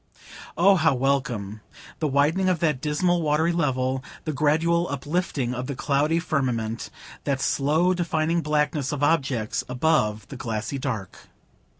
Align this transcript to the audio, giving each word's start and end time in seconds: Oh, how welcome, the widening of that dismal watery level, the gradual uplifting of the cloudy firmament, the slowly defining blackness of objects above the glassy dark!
Oh, 0.57 0.77
how 0.77 0.95
welcome, 0.95 1.61
the 1.99 2.07
widening 2.07 2.49
of 2.49 2.57
that 2.57 2.81
dismal 2.81 3.21
watery 3.21 3.51
level, 3.51 4.03
the 4.25 4.33
gradual 4.33 4.87
uplifting 4.89 5.53
of 5.53 5.67
the 5.67 5.75
cloudy 5.75 6.17
firmament, 6.17 6.89
the 7.23 7.37
slowly 7.37 7.93
defining 7.93 8.41
blackness 8.41 8.91
of 8.91 9.03
objects 9.03 9.63
above 9.69 10.27
the 10.29 10.37
glassy 10.37 10.79
dark! 10.79 11.27